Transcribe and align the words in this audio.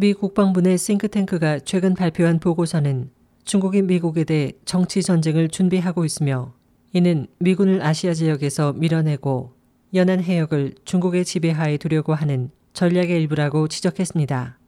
미 0.00 0.14
국방부 0.14 0.60
내 0.60 0.76
싱크탱크가 0.76 1.58
최근 1.64 1.94
발표한 1.94 2.38
보고서는 2.38 3.10
중국이 3.42 3.82
미국에 3.82 4.22
대해 4.22 4.52
정치 4.64 5.02
전쟁을 5.02 5.48
준비하고 5.48 6.04
있으며 6.04 6.54
이는 6.92 7.26
미군을 7.40 7.82
아시아 7.82 8.14
지역에서 8.14 8.74
밀어내고 8.74 9.54
연안 9.94 10.22
해역을 10.22 10.76
중국의 10.84 11.24
지배하에 11.24 11.78
두려고 11.78 12.14
하는 12.14 12.52
전략의 12.74 13.10
일부라고 13.22 13.66
지적했습니다. 13.66 14.60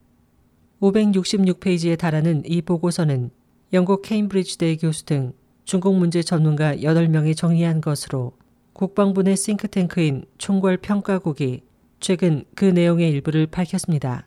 566페이지에 0.80 1.97
달하는 1.97 2.43
이 2.45 2.61
보고서는 2.61 3.31
영국 3.73 4.03
케임브리지대 4.03 4.79
교수 4.79 5.05
등 5.05 5.33
중국 5.65 5.95
문제 5.95 6.25
전문가 6.25 6.75
8명이 6.75 7.37
정리한 7.37 7.81
것으로 7.81 8.33
국방부 8.73 9.23
내 9.23 9.37
싱크탱크인 9.37 10.25
총괄 10.39 10.77
평가국이 10.79 11.62
최근 12.01 12.43
그 12.57 12.65
내용의 12.65 13.09
일부를 13.11 13.47
밝혔습니다. 13.47 14.27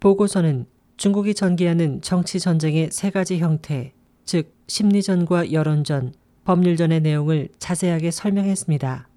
보고서는 0.00 0.66
중국이 0.96 1.34
전개하는 1.34 2.00
정치 2.00 2.40
전쟁의 2.40 2.90
세 2.90 3.10
가지 3.10 3.38
형태, 3.38 3.92
즉 4.24 4.54
심리전과 4.68 5.52
여론전, 5.52 6.14
법률전의 6.44 7.00
내용을 7.00 7.48
자세하게 7.58 8.10
설명했습니다. 8.10 9.08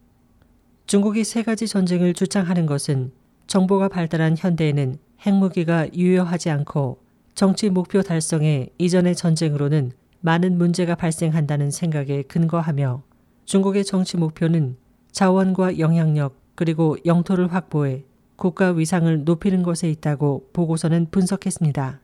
중국이 0.87 1.23
세 1.23 1.43
가지 1.43 1.67
전쟁을 1.67 2.13
주장하는 2.13 2.65
것은 2.65 3.11
정보가 3.47 3.89
발달한 3.89 4.35
현대에는 4.37 4.97
핵무기가 5.25 5.93
유효하지 5.93 6.49
않고 6.49 6.99
정치 7.35 7.69
목표 7.69 8.01
달성에 8.01 8.67
이전의 8.77 9.15
전쟁으로는 9.15 9.91
많은 10.21 10.57
문제가 10.57 10.95
발생한다는 10.95 11.71
생각에 11.71 12.23
근거하며 12.23 13.03
중국의 13.45 13.85
정치 13.85 14.17
목표는 14.17 14.77
자원과 15.11 15.79
영향력 15.79 16.35
그리고 16.55 16.97
영토를 17.05 17.53
확보해 17.53 18.03
국가 18.39 18.71
위상을 18.71 19.25
높이는 19.25 19.61
것에 19.63 19.89
있다고 19.91 20.49
보고서는 20.53 21.07
분석했습니다. 21.11 21.99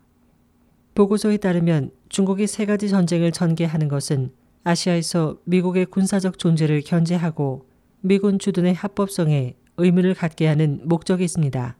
보고서에 0.94 1.38
따르면 1.38 1.92
중국이 2.10 2.46
세 2.46 2.66
가지 2.66 2.90
전쟁을 2.90 3.32
전개하는 3.32 3.88
것은 3.88 4.32
아시아에서 4.66 5.38
미국의 5.46 5.86
군사적 5.86 6.38
존재를 6.38 6.82
견제하고 6.82 7.66
미군 8.02 8.38
주둔의 8.38 8.74
합법성에 8.74 9.56
의문을 9.78 10.14
갖게 10.14 10.48
하는 10.48 10.82
목적이 10.84 11.24
있습니다. 11.24 11.78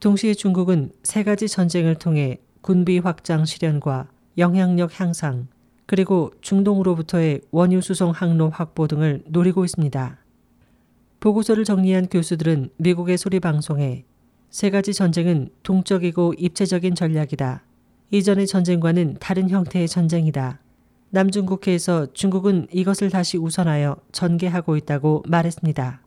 동시에 0.00 0.34
중국은 0.34 0.90
세 1.04 1.22
가지 1.22 1.48
전쟁을 1.48 1.94
통해 1.94 2.38
군비 2.60 2.98
확장 2.98 3.44
실현과 3.44 4.08
영향력 4.36 5.00
향상, 5.00 5.46
그리고 5.86 6.32
중동으로부터의 6.40 7.42
원유 7.52 7.82
수송 7.82 8.10
항로 8.10 8.50
확보 8.50 8.88
등을 8.88 9.22
노리고 9.28 9.64
있습니다. 9.64 10.23
보고서를 11.24 11.64
정리한 11.64 12.08
교수들은 12.08 12.68
미국의 12.76 13.16
소리 13.16 13.40
방송에 13.40 14.04
세 14.50 14.68
가지 14.68 14.92
전쟁은 14.92 15.48
동적이고 15.62 16.34
입체적인 16.36 16.94
전략이다. 16.94 17.64
이전의 18.10 18.46
전쟁과는 18.46 19.16
다른 19.20 19.48
형태의 19.48 19.88
전쟁이다. 19.88 20.60
남중국해에서 21.08 22.12
중국은 22.12 22.66
이것을 22.70 23.08
다시 23.08 23.38
우선하여 23.38 23.96
전개하고 24.12 24.76
있다고 24.76 25.22
말했습니다. 25.26 26.02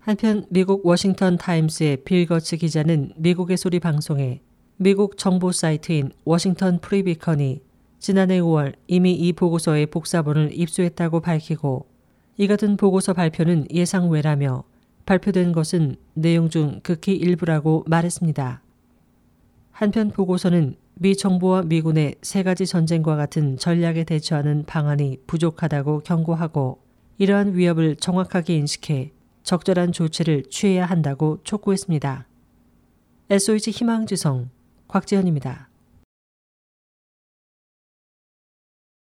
한편 0.00 0.44
미국 0.50 0.84
워싱턴 0.84 1.38
타임스의 1.38 2.04
빌 2.04 2.26
거츠 2.26 2.58
기자는 2.58 3.12
미국의 3.16 3.56
소리 3.56 3.80
방송에 3.80 4.42
미국 4.76 5.16
정보 5.16 5.52
사이트인 5.52 6.12
워싱턴 6.26 6.80
프리비컨이 6.80 7.62
지난해 7.98 8.40
5월 8.40 8.74
이미 8.88 9.14
이 9.14 9.32
보고서의 9.32 9.86
복사본을 9.86 10.50
입수했다고 10.52 11.20
밝히고 11.20 11.87
이 12.40 12.46
같은 12.46 12.76
보고서 12.76 13.14
발표는 13.14 13.66
예상 13.72 14.10
외라며 14.10 14.62
발표된 15.06 15.50
것은 15.50 15.96
내용 16.14 16.48
중 16.48 16.78
극히 16.84 17.16
일부라고 17.16 17.84
말했습니다. 17.88 18.62
한편 19.72 20.10
보고서는 20.12 20.76
미 20.94 21.16
정부와 21.16 21.62
미군의 21.62 22.14
세 22.22 22.44
가지 22.44 22.64
전쟁과 22.64 23.16
같은 23.16 23.56
전략에 23.56 24.04
대처하는 24.04 24.64
방안이 24.66 25.18
부족하다고 25.26 26.00
경고하고 26.00 26.78
이러한 27.18 27.56
위협을 27.56 27.96
정확하게 27.96 28.54
인식해 28.56 29.12
적절한 29.42 29.90
조치를 29.90 30.44
취해야 30.48 30.86
한다고 30.86 31.40
촉구했습니다. 31.42 32.28
SOH 33.30 33.72
희망지성 33.72 34.50
곽지현입니다. 34.86 35.67